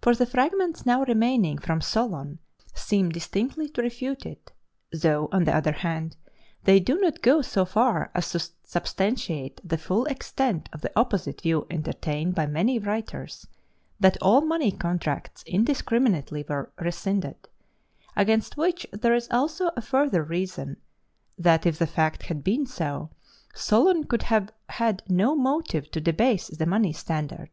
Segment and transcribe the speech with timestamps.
[0.00, 2.40] For the fragments now remaining from Solon
[2.74, 4.50] seem distinctly to refute it,
[4.92, 6.16] though, on the other hand,
[6.64, 11.42] they do not go so far as to substantiate the full extent of the opposite
[11.42, 13.46] view entertained by many writers
[14.00, 17.36] that all money contracts indiscriminately were rescinded
[18.16, 20.76] against which there is also a further reason,
[21.38, 23.10] that if the fact had been so,
[23.54, 27.50] Solon could have had no motive to debase the money standard.